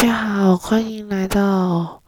[0.00, 2.00] 大家好，欢迎来到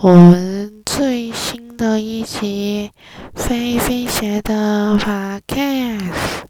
[0.00, 2.90] 我们最新的一集
[3.36, 6.42] 飞飞鞋的 podcast。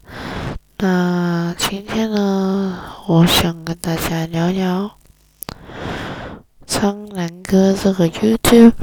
[0.79, 4.89] 那今天呢，我想跟大家聊聊
[6.65, 8.73] 苍兰哥这个 YouTube。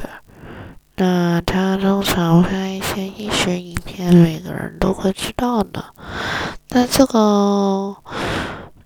[0.95, 5.83] 那他通常拍一些医学影片，每个人都会知道的。
[6.69, 7.97] 那这个。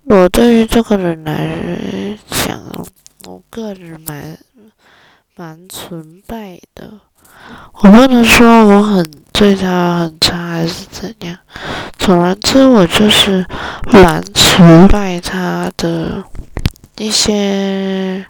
[0.08, 2.62] 我对于这个人来讲，
[3.24, 4.38] 我个人蛮
[5.34, 7.00] 蛮崇拜的。
[7.72, 11.36] 我不能说我很对他很差还是怎样，
[11.98, 13.44] 总而之，我就是
[13.90, 16.22] 蛮崇拜他的
[16.98, 18.24] 一些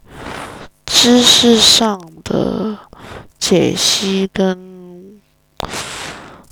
[0.87, 2.79] 知识上的
[3.39, 5.21] 解析跟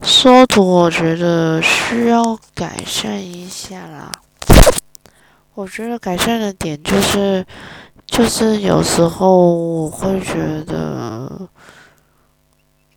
[0.02, 4.12] 缩图，我觉得需要改善一下啦。
[5.54, 7.46] 我觉得改善的点就是，
[8.06, 11.48] 就是有时候我会觉得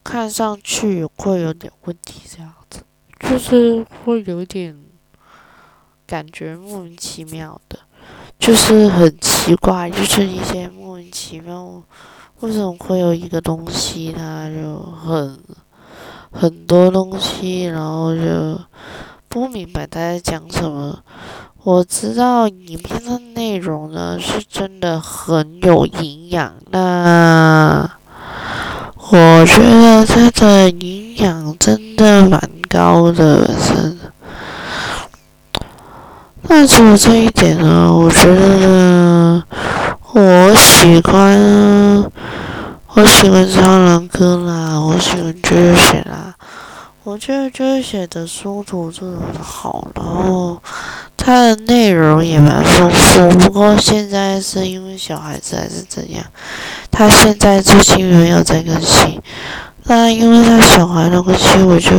[0.03, 2.79] 看上去会有点问题，这样子，
[3.19, 4.75] 就是会有点
[6.07, 7.77] 感觉莫名其妙的，
[8.39, 11.83] 就是很奇怪，就是一些莫名其妙，
[12.39, 15.39] 为什么会有一个东西，它就很
[16.31, 18.59] 很多东西，然后就
[19.27, 21.03] 不明白他在讲什么。
[21.67, 27.89] 我知道影片的内容呢是真的很有营养，那
[29.11, 34.13] 我觉得它的营养真的蛮高的，真的。
[36.43, 39.43] 那除了这一点呢，我觉得
[40.13, 41.37] 我喜欢
[42.93, 46.33] 我喜欢苍兰哥啦，我喜欢追雪啦。
[47.03, 50.61] 我觉得追雪的书读做的好，然后。
[51.27, 56.23] 它的内容也蛮丰富，不过现在是因为小孩子还是怎样，
[56.89, 59.21] 他现在最近没有在更新。
[59.83, 61.93] 那因为他小孩的关系，我就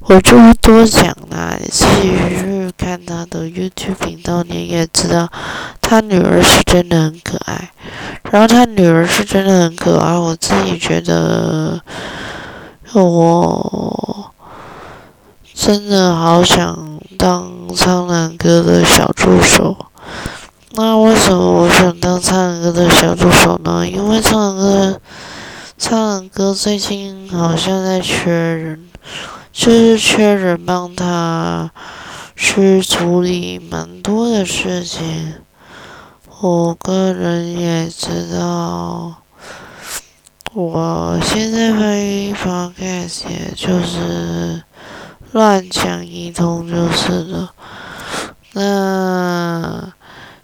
[0.00, 2.10] 我就不多讲啦，你自己
[2.40, 5.30] 去看他的 YouTube 频道，你也知道，
[5.80, 7.70] 他女儿是真的很可爱。
[8.32, 11.80] 然后他女儿是真的很可爱，我自己觉得
[12.94, 14.32] 我
[15.54, 16.98] 真的好想。
[17.18, 19.76] 当苍兰哥的小助手，
[20.72, 23.86] 那为什么我想当苍兰哥的小助手呢？
[23.86, 25.00] 因为苍兰哥，
[25.78, 28.88] 苍兰哥最近好像在缺人，
[29.52, 31.70] 就是缺人帮他
[32.36, 35.34] 去处理蛮多的事情。
[36.40, 39.16] 我个人也知道，
[40.52, 44.62] 我现在拍 podcast 也就是。
[45.32, 47.54] 乱讲一通就是了。
[48.52, 49.90] 那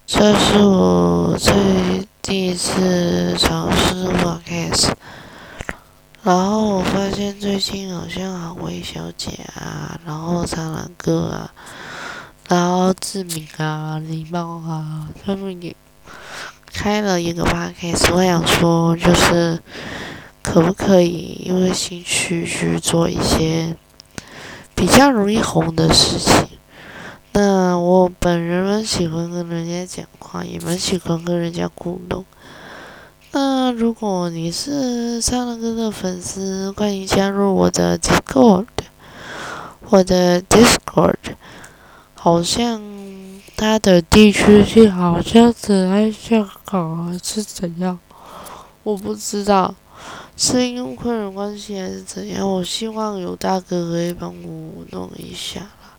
[0.06, 4.92] 这是我最第一次尝试 podcast，
[6.22, 11.52] 然后我发现最近好像好薇小姐啊，然后苍兰哥啊，
[12.48, 15.76] 然后志明啊、李茂啊，他们也
[16.72, 18.14] 开了一个 podcast。
[18.14, 19.60] 我想说，就是
[20.40, 23.76] 可不可以因为兴趣去做一些。
[24.78, 26.48] 比较容易红的事情，
[27.32, 32.24] 那我本人蛮喜欢跟人家讲话，也蛮喜欢跟人家互动。
[33.32, 38.66] 那如果你是苍兰哥的粉丝，欢迎加入我的 Discord。
[39.90, 41.14] 我的 Discord
[42.14, 42.80] 好像
[43.56, 47.98] 它的地区性好像只在香港还是怎样，
[48.84, 49.74] 我不知道。
[50.40, 52.48] 是因为客人关系还是怎样？
[52.48, 55.98] 我希望有大哥可以帮我弄一下啦。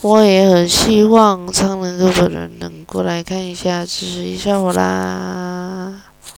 [0.00, 5.51] 我也很希望苍兰哥本人能过来看一下，支持一下我啦。